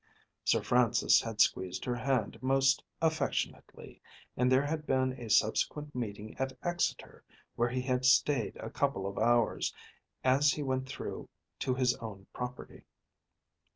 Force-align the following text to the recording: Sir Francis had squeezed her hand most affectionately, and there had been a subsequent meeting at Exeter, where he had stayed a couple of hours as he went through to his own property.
Sir 0.43 0.63
Francis 0.63 1.21
had 1.21 1.41
squeezed 1.41 1.85
her 1.85 1.93
hand 1.93 2.41
most 2.41 2.83
affectionately, 3.03 4.01
and 4.35 4.51
there 4.51 4.65
had 4.65 4.87
been 4.87 5.11
a 5.13 5.29
subsequent 5.29 5.93
meeting 5.93 6.35
at 6.39 6.57
Exeter, 6.63 7.23
where 7.55 7.69
he 7.69 7.83
had 7.83 8.03
stayed 8.03 8.55
a 8.57 8.71
couple 8.71 9.05
of 9.05 9.19
hours 9.19 9.71
as 10.23 10.49
he 10.53 10.63
went 10.63 10.89
through 10.89 11.29
to 11.59 11.75
his 11.75 11.93
own 11.97 12.25
property. 12.33 12.83